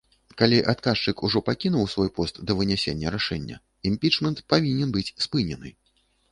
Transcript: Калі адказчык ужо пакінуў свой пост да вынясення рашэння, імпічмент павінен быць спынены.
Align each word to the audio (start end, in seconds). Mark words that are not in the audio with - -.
Калі 0.41 0.61
адказчык 0.71 1.21
ужо 1.29 1.41
пакінуў 1.49 1.85
свой 1.93 2.09
пост 2.17 2.41
да 2.49 2.57
вынясення 2.63 3.07
рашэння, 3.19 3.61
імпічмент 3.93 4.37
павінен 4.57 4.89
быць 4.99 5.09
спынены. 5.25 5.69